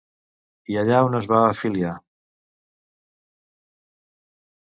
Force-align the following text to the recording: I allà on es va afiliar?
I 0.75 0.79
allà 0.83 1.01
on 1.09 1.17
es 1.19 1.27
va 1.31 1.41
afiliar? 1.49 1.91